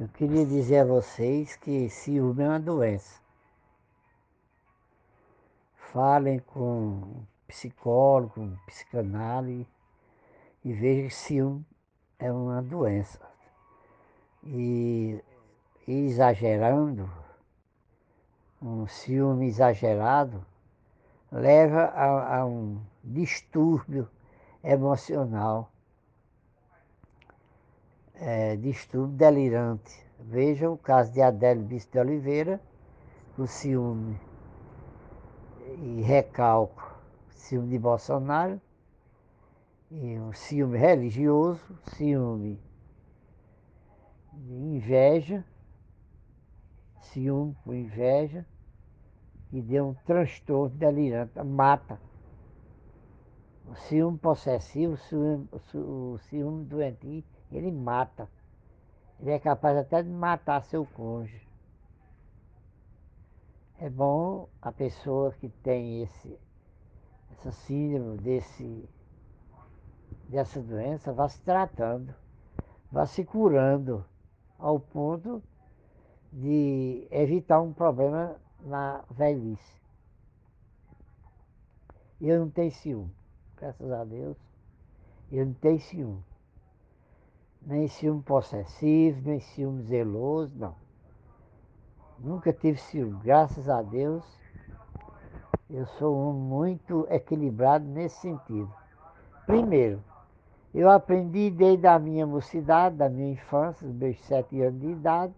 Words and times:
Eu 0.00 0.08
queria 0.08 0.46
dizer 0.46 0.78
a 0.78 0.84
vocês 0.84 1.54
que 1.56 1.88
ciúme 1.90 2.42
é 2.42 2.48
uma 2.48 2.60
doença. 2.60 3.20
Falem 5.74 6.38
com 6.38 7.24
psicólogo, 7.46 8.32
com 8.34 8.56
psicanálise 8.66 9.66
e 10.64 10.72
vejam 10.72 11.08
que 11.08 11.14
ciúme 11.14 11.66
é 12.18 12.32
uma 12.32 12.62
doença. 12.62 13.20
E 14.44 15.22
exagerando, 15.86 17.10
um 18.62 18.86
ciúme 18.86 19.46
exagerado, 19.46 20.44
leva 21.30 21.84
a, 21.84 22.38
a 22.38 22.46
um 22.46 22.80
distúrbio 23.02 24.08
emocional, 24.62 25.71
é, 28.22 28.56
distúrbio 28.56 29.16
delirante. 29.16 30.00
Veja 30.20 30.70
o 30.70 30.78
caso 30.78 31.12
de 31.12 31.20
Adélio 31.20 31.64
Bispo 31.64 31.92
de 31.92 31.98
Oliveira, 31.98 32.60
o 33.36 33.46
ciúme 33.46 34.18
e 35.78 36.00
recalco, 36.02 36.96
ciúme 37.30 37.68
de 37.70 37.78
Bolsonaro, 37.78 38.60
e 39.90 40.18
um 40.18 40.32
ciúme 40.32 40.78
religioso, 40.78 41.60
ciúme 41.96 42.60
de 44.32 44.54
inveja, 44.54 45.44
ciúme 47.00 47.56
com 47.64 47.74
inveja, 47.74 48.46
e 49.52 49.60
deu 49.60 49.88
um 49.88 49.94
transtorno 50.06 50.76
delirante, 50.76 51.42
mata. 51.42 52.00
O 53.68 53.74
ciúme 53.74 54.16
possessivo, 54.18 54.94
o 54.94 54.96
ciúme, 54.96 55.48
o 55.52 56.18
ciúme 56.18 56.64
doentio, 56.64 57.31
ele 57.52 57.70
mata. 57.70 58.28
Ele 59.20 59.30
é 59.30 59.38
capaz 59.38 59.76
até 59.76 60.02
de 60.02 60.08
matar 60.08 60.62
seu 60.64 60.84
cônjuge. 60.84 61.46
É 63.78 63.90
bom 63.90 64.48
a 64.60 64.70
pessoa 64.72 65.32
que 65.32 65.48
tem 65.48 66.02
esse, 66.02 66.38
essa 67.32 67.52
síndrome 67.52 68.16
desse, 68.18 68.88
dessa 70.28 70.62
doença 70.62 71.12
vá 71.12 71.28
se 71.28 71.40
tratando, 71.40 72.14
vá 72.90 73.06
se 73.06 73.24
curando 73.24 74.04
ao 74.58 74.78
ponto 74.78 75.42
de 76.32 77.06
evitar 77.10 77.60
um 77.60 77.72
problema 77.72 78.36
na 78.60 79.04
velhice. 79.10 79.82
Eu 82.20 82.38
não 82.38 82.50
tenho 82.50 82.70
ciúme, 82.70 83.12
graças 83.56 83.90
a 83.90 84.04
Deus, 84.04 84.36
eu 85.30 85.44
não 85.44 85.54
tenho 85.54 85.80
ciúme. 85.80 86.31
Nem 87.64 87.86
ciúme 87.86 88.22
possessivo, 88.22 89.20
nem 89.24 89.38
ciúme 89.38 89.82
zeloso, 89.82 90.52
não. 90.58 90.74
Nunca 92.18 92.52
tive 92.52 92.78
ciúme, 92.78 93.18
graças 93.22 93.68
a 93.68 93.82
Deus. 93.82 94.24
Eu 95.70 95.86
sou 95.86 96.16
um 96.16 96.32
muito 96.32 97.06
equilibrado 97.08 97.84
nesse 97.84 98.20
sentido. 98.20 98.72
Primeiro, 99.46 100.02
eu 100.74 100.90
aprendi 100.90 101.50
desde 101.50 101.86
a 101.86 101.98
minha 101.98 102.26
mocidade, 102.26 102.96
da 102.96 103.08
minha 103.08 103.32
infância, 103.32 103.86
dos 103.86 103.96
meus 103.96 104.20
sete 104.24 104.60
anos 104.60 104.80
de 104.80 104.88
idade, 104.88 105.34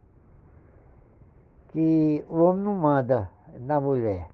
que 1.68 2.24
o 2.28 2.36
homem 2.38 2.64
não 2.64 2.74
manda 2.74 3.30
na 3.60 3.80
mulher. 3.80 4.28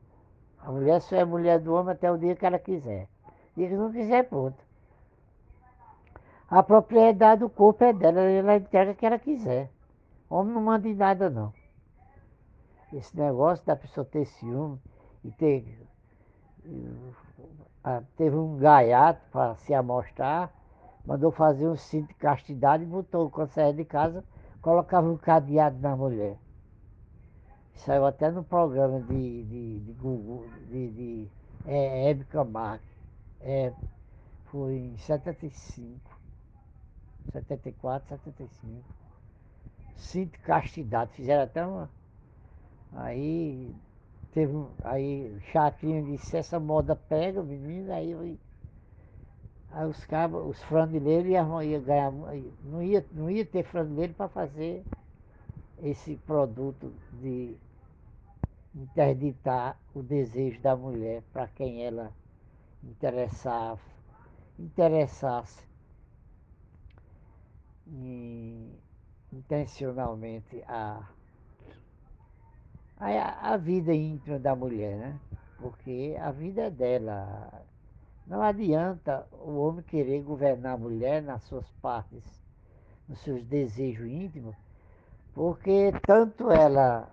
A 0.58 0.70
mulher 0.70 1.00
só 1.00 1.16
é 1.16 1.24
mulher 1.24 1.58
do 1.58 1.72
homem 1.74 1.92
até 1.92 2.10
o 2.10 2.18
dia 2.18 2.36
que 2.36 2.44
ela 2.44 2.58
quiser. 2.58 3.08
E 3.56 3.66
que 3.66 3.74
não 3.74 3.90
quiser, 3.90 4.28
ponto. 4.28 4.69
A 6.50 6.64
propriedade 6.64 7.42
do 7.42 7.48
corpo 7.48 7.84
é 7.84 7.92
dela, 7.92 8.22
ela 8.22 8.56
entrega 8.56 8.90
o 8.90 8.94
que 8.96 9.06
ela 9.06 9.20
quiser. 9.20 9.70
Homem 10.28 10.52
não 10.52 10.60
manda 10.60 10.88
em 10.88 10.94
nada, 10.94 11.30
não. 11.30 11.52
Esse 12.92 13.16
negócio 13.16 13.64
da 13.64 13.76
pessoa 13.76 14.04
ter 14.04 14.24
ciúme 14.24 14.80
e 15.22 15.30
ter. 15.30 15.86
Teve 18.16 18.34
um 18.34 18.56
gaiato 18.58 19.20
para 19.30 19.54
se 19.54 19.72
amostrar, 19.72 20.52
mandou 21.06 21.30
fazer 21.30 21.68
um 21.68 21.76
cinto 21.76 22.08
de 22.08 22.14
castidade 22.14 22.82
e 22.82 22.86
botou, 22.86 23.30
quando 23.30 23.50
saía 23.50 23.72
de 23.72 23.84
casa, 23.84 24.24
colocava 24.60 25.08
um 25.08 25.16
cadeado 25.16 25.78
na 25.78 25.96
mulher. 25.96 26.36
Saiu 27.74 28.04
até 28.04 28.28
no 28.28 28.42
programa 28.42 29.00
de, 29.00 29.44
de, 29.44 29.80
de 29.80 29.92
Google, 29.92 30.44
de, 30.68 30.90
de 30.90 31.28
é, 31.64 32.12
Camargo. 32.28 32.82
É, 33.40 33.72
foi 34.46 34.74
em 34.74 34.96
75, 34.98 36.19
74, 37.32 38.08
75. 38.08 38.84
Cinto 39.96 40.38
castidade, 40.40 41.12
fizeram 41.12 41.44
até 41.44 41.64
uma. 41.64 41.90
Aí 42.92 43.74
teve 44.32 44.54
um, 44.54 44.68
aí 44.82 45.36
Chacrinha 45.52 46.02
disse, 46.02 46.36
essa 46.36 46.58
moda 46.58 46.96
pega, 46.96 47.42
menino, 47.42 47.92
aí, 47.92 48.38
aí 49.70 49.86
os 49.86 50.04
cabos, 50.06 50.48
os 50.48 50.62
frandileiros 50.64 51.30
iam 51.30 51.82
ganhar, 51.82 52.12
não 52.64 52.82
ia, 52.82 53.04
não 53.12 53.30
ia 53.30 53.44
ter 53.44 53.62
frandileiro 53.64 54.14
para 54.14 54.28
fazer 54.28 54.84
esse 55.82 56.16
produto 56.26 56.92
de 57.20 57.56
interditar 58.74 59.76
o 59.94 60.02
desejo 60.02 60.60
da 60.60 60.76
mulher 60.76 61.22
para 61.32 61.46
quem 61.48 61.84
ela 61.84 62.12
interessava, 62.82 63.80
interessasse 64.58 65.69
intencionalmente 69.32 70.62
a, 70.66 71.08
a, 72.98 73.52
a 73.52 73.56
vida 73.56 73.94
íntima 73.94 74.38
da 74.38 74.54
mulher, 74.54 74.96
né? 74.96 75.20
Porque 75.58 76.16
a 76.20 76.30
vida 76.30 76.62
é 76.62 76.70
dela. 76.70 77.64
Não 78.26 78.42
adianta 78.42 79.26
o 79.32 79.56
homem 79.58 79.82
querer 79.82 80.22
governar 80.22 80.74
a 80.74 80.78
mulher 80.78 81.22
nas 81.22 81.42
suas 81.44 81.68
partes, 81.82 82.24
nos 83.08 83.18
seus 83.20 83.44
desejos 83.44 84.06
íntimos, 84.06 84.54
porque 85.34 85.92
tanto 86.06 86.50
ela 86.50 87.10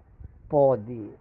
pode 0.47 1.11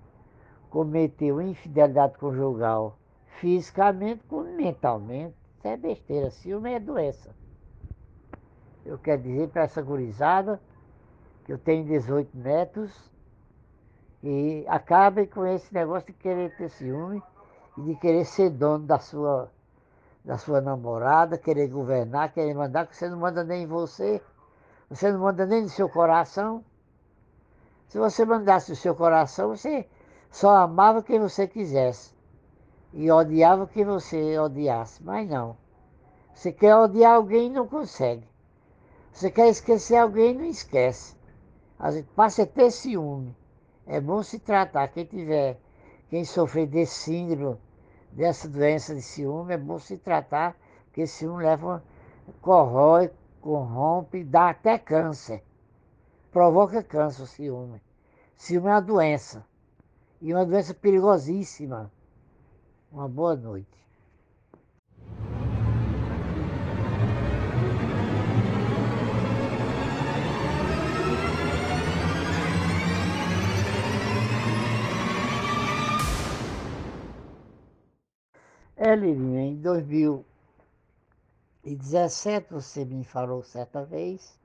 cometeu 0.68 1.40
infidelidade 1.40 2.18
conjugal 2.18 2.98
fisicamente 3.40 4.22
como 4.28 4.44
mentalmente. 4.44 5.34
Isso 5.56 5.66
é 5.68 5.76
besteira, 5.76 6.30
ciúme 6.30 6.72
é 6.72 6.80
doença. 6.80 7.34
Eu 8.86 8.98
quero 8.98 9.20
dizer 9.20 9.48
para 9.48 9.62
essa 9.62 9.82
gurizada 9.82 10.60
que 11.44 11.52
eu 11.52 11.58
tenho 11.58 11.84
18 11.84 12.30
netos 12.38 13.10
e 14.22 14.64
acabem 14.68 15.26
com 15.26 15.44
esse 15.44 15.74
negócio 15.74 16.06
de 16.06 16.12
querer 16.12 16.56
ter 16.56 16.68
ciúme 16.70 17.20
e 17.76 17.82
de 17.82 17.96
querer 17.96 18.24
ser 18.24 18.50
dono 18.50 18.86
da 18.86 19.00
sua, 19.00 19.50
da 20.24 20.38
sua 20.38 20.60
namorada, 20.60 21.36
querer 21.36 21.66
governar, 21.66 22.32
querer 22.32 22.54
mandar, 22.54 22.86
que 22.86 22.96
você 22.96 23.08
não 23.08 23.18
manda 23.18 23.42
nem 23.42 23.64
em 23.64 23.66
você, 23.66 24.22
você 24.88 25.10
não 25.10 25.18
manda 25.18 25.44
nem 25.44 25.62
no 25.62 25.68
seu 25.68 25.88
coração. 25.88 26.64
Se 27.88 27.98
você 27.98 28.24
mandasse 28.24 28.70
o 28.70 28.76
seu 28.76 28.94
coração, 28.94 29.48
você 29.48 29.84
só 30.30 30.56
amava 30.58 31.02
quem 31.02 31.18
você 31.18 31.48
quisesse 31.48 32.14
e 32.92 33.10
odiava 33.10 33.66
quem 33.66 33.84
você 33.84 34.38
odiasse. 34.38 35.02
Mas 35.02 35.28
não. 35.28 35.56
Você 36.32 36.52
quer 36.52 36.76
odiar 36.76 37.16
alguém 37.16 37.46
e 37.46 37.50
não 37.50 37.66
consegue. 37.66 38.35
Você 39.16 39.30
quer 39.30 39.48
esquecer 39.48 39.96
alguém 39.96 40.34
não 40.34 40.44
esquece. 40.44 41.16
Passa 42.14 42.42
a 42.42 42.46
ter 42.46 42.70
ciúme. 42.70 43.34
É 43.86 43.98
bom 43.98 44.22
se 44.22 44.38
tratar. 44.38 44.88
Quem 44.88 45.06
tiver, 45.06 45.58
quem 46.10 46.22
sofrer 46.22 46.66
desse 46.66 47.04
síndrome, 47.04 47.58
dessa 48.12 48.46
doença 48.46 48.94
de 48.94 49.00
ciúme, 49.00 49.54
é 49.54 49.56
bom 49.56 49.78
se 49.78 49.96
tratar, 49.96 50.54
porque 50.84 51.00
esse 51.00 51.14
ciúme 51.14 51.42
leva, 51.42 51.82
corrói, 52.42 53.10
corrompe, 53.40 54.22
dá 54.22 54.50
até 54.50 54.78
câncer. 54.78 55.42
Provoca 56.30 56.82
câncer 56.82 57.22
o 57.22 57.26
ciúme. 57.26 57.80
Ciúme 58.36 58.68
é 58.68 58.72
uma 58.72 58.80
doença 58.82 59.46
e 60.20 60.30
uma 60.34 60.44
doença 60.44 60.74
perigosíssima. 60.74 61.90
Uma 62.92 63.08
boa 63.08 63.34
noite. 63.34 63.85
Lirinha, 78.78 79.40
em 79.40 79.56
2017 79.56 82.52
você 82.52 82.84
me 82.84 83.04
falou 83.04 83.42
certa 83.42 83.82
vez 83.82 84.38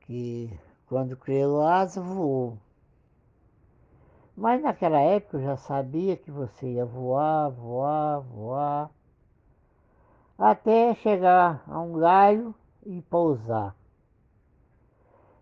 que 0.00 0.50
quando 0.86 1.14
criou 1.14 1.60
asa 1.60 2.00
voou. 2.00 2.56
Mas 4.34 4.62
naquela 4.62 4.98
época 4.98 5.36
eu 5.36 5.42
já 5.42 5.58
sabia 5.58 6.16
que 6.16 6.30
você 6.30 6.72
ia 6.72 6.86
voar, 6.86 7.50
voar, 7.50 8.20
voar, 8.20 8.90
até 10.38 10.94
chegar 10.94 11.62
a 11.68 11.78
um 11.80 11.98
galho 11.98 12.54
e 12.86 13.02
pousar. 13.02 13.76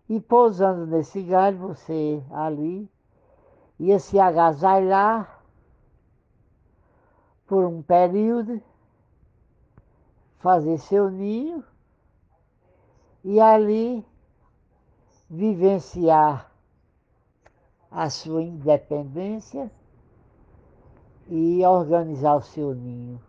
E 0.09 0.19
pousando 0.19 0.85
nesse 0.85 1.21
galho, 1.21 1.57
você 1.57 2.21
ali 2.31 2.91
ia 3.79 3.97
se 3.97 4.19
agasalhar 4.19 5.30
por 7.51 7.65
um 7.65 7.81
período, 7.81 8.61
fazer 10.39 10.77
seu 10.77 11.11
ninho 11.11 11.61
e 13.25 13.41
ali 13.41 14.05
vivenciar 15.29 16.49
a 17.91 18.09
sua 18.09 18.41
independência 18.41 19.69
e 21.27 21.61
organizar 21.65 22.37
o 22.37 22.41
seu 22.41 22.73
ninho. 22.73 23.21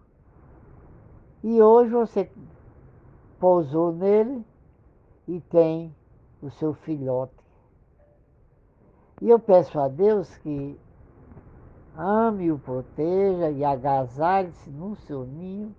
E 1.43 1.61
hoje 1.61 1.91
você 1.91 2.31
pousou 3.41 3.91
nele 3.93 4.47
e 5.27 5.41
tem 5.41 5.93
o 6.41 6.49
seu 6.49 6.75
filhote. 6.75 7.35
E 9.21 9.29
eu 9.29 9.41
peço 9.41 9.81
a 9.81 9.89
Deus 9.89 10.33
que 10.37 10.79
ame, 11.97 12.51
o 12.51 12.59
proteja 12.59 13.51
e 13.51 13.65
agasalhe-se 13.65 14.71
no 14.71 14.97
seu 14.97 15.25
ninho 15.25 15.75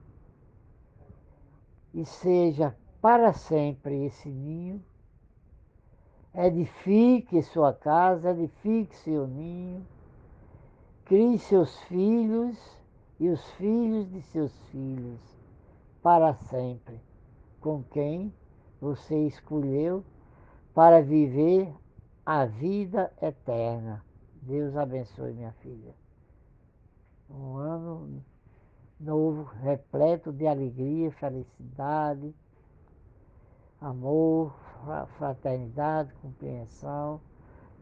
e 1.93 2.05
seja 2.05 2.75
para 3.01 3.33
sempre 3.33 4.05
esse 4.05 4.29
ninho. 4.29 4.83
Edifique 6.33 7.43
sua 7.43 7.73
casa, 7.73 8.31
edifique 8.31 8.95
seu 8.97 9.27
ninho, 9.27 9.85
crie 11.05 11.37
seus 11.37 11.79
filhos 11.83 12.57
e 13.19 13.29
os 13.29 13.43
filhos 13.51 14.09
de 14.09 14.21
seus 14.23 14.57
filhos 14.69 15.21
para 16.01 16.33
sempre, 16.33 16.99
com 17.61 17.83
quem 17.83 18.33
você 18.81 19.27
escolheu 19.27 20.03
para 20.73 21.01
viver 21.01 21.71
a 22.25 22.45
vida 22.45 23.13
eterna. 23.21 24.03
Deus 24.41 24.75
abençoe 24.75 25.33
minha 25.33 25.53
filha. 25.53 26.02
Um 27.29 27.57
ano 27.57 28.23
novo, 28.99 29.43
repleto 29.43 30.31
de 30.31 30.47
alegria, 30.47 31.11
felicidade, 31.11 32.33
amor, 33.81 34.55
fraternidade, 35.17 36.13
compreensão, 36.21 37.19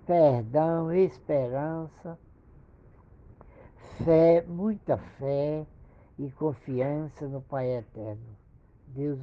perdão, 0.06 0.92
esperança, 0.92 2.18
fé, 4.04 4.44
muita 4.48 4.98
fé 4.98 5.66
e 6.18 6.30
confiança 6.32 7.28
no 7.28 7.42
Pai 7.42 7.78
Eterno. 7.78 8.38
Deus 8.88 9.20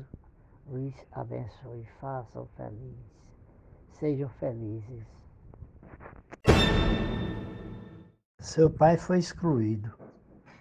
os 0.71 0.95
abençoe, 1.13 1.87
façam 2.01 2.47
felizes. 2.57 3.19
Sejam 3.93 4.29
felizes. 4.29 5.07
Seu 8.39 8.71
pai 8.71 8.97
foi 8.97 9.19
excluído. 9.19 9.93